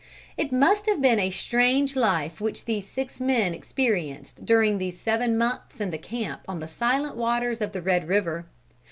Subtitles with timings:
[0.35, 5.37] It must have been a strange life which these six men experienced during these seven
[5.37, 8.47] months in the camp on the silent waters of the Red River.